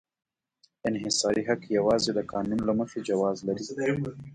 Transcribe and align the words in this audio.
انحصاري 0.87 1.41
حق 1.49 1.61
یوازې 1.77 2.11
د 2.13 2.19
قانون 2.31 2.59
له 2.67 2.73
مخې 2.79 2.99
جواز 3.09 3.37
لري. 3.47 3.63